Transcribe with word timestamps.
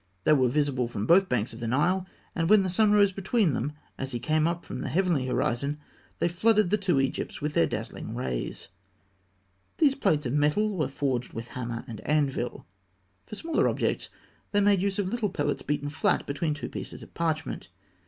"They 0.23 0.33
were 0.33 0.49
visible 0.49 0.87
from 0.87 1.05
both 1.05 1.29
banks 1.29 1.53
of 1.53 1.59
the 1.59 1.67
Nile, 1.67 2.07
and 2.33 2.49
when 2.49 2.63
the 2.63 2.71
sun 2.71 2.91
rose 2.91 3.11
between 3.11 3.53
them 3.53 3.73
as 3.99 4.13
he 4.13 4.19
came 4.19 4.47
up 4.47 4.65
from 4.65 4.81
the 4.81 4.89
heavenly 4.89 5.27
horizon, 5.27 5.77
they 6.17 6.27
flooded 6.27 6.71
the 6.71 6.77
two 6.79 6.99
Egypts 6.99 7.39
with 7.39 7.53
their 7.53 7.67
dazzling 7.67 8.15
rays." 8.15 8.69
These 9.77 9.93
plates 9.93 10.25
of 10.25 10.33
metal 10.33 10.75
were 10.75 10.87
forged 10.87 11.33
with 11.33 11.49
hammer 11.49 11.85
and 11.87 12.01
anvil. 12.01 12.65
For 13.27 13.35
smaller 13.35 13.67
objects, 13.67 14.09
they 14.53 14.59
made 14.59 14.81
use 14.81 14.97
of 14.97 15.07
little 15.07 15.29
pellets 15.29 15.61
beaten 15.61 15.91
flat 15.91 16.25
between 16.25 16.55
two 16.55 16.69
pieces 16.69 17.03
of 17.03 17.13
parchment. 17.13 17.69